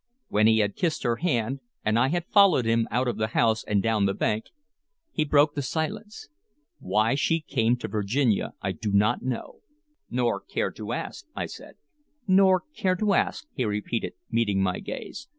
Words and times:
When 0.29 0.47
he 0.47 0.57
had 0.57 0.75
kissed 0.75 1.03
her 1.03 1.17
hand, 1.17 1.59
and 1.85 1.99
I 1.99 2.07
had 2.07 2.25
followed 2.25 2.65
him 2.65 2.87
out 2.89 3.07
of 3.07 3.17
the 3.17 3.27
house 3.37 3.63
and 3.63 3.83
down 3.83 4.07
the 4.07 4.15
bank, 4.15 4.45
he 5.11 5.23
broke 5.23 5.53
the 5.53 5.61
silence. 5.61 6.27
"Why 6.79 7.13
she 7.13 7.39
came 7.39 7.77
to 7.77 7.87
Virginia 7.87 8.53
I 8.63 8.71
do 8.71 8.91
not 8.93 9.21
know" 9.21 9.59
"Nor 10.09 10.39
care 10.39 10.71
to 10.71 10.93
ask," 10.93 11.27
I 11.35 11.45
said. 11.45 11.75
"Nor 12.25 12.61
care 12.75 12.95
to 12.95 13.13
ask," 13.13 13.45
he 13.53 13.63
repeated, 13.63 14.13
meeting 14.31 14.59
my 14.63 14.79
gaze. 14.79 15.27